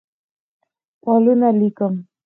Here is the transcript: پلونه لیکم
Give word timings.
پلونه 1.01 1.49
لیکم 1.59 1.93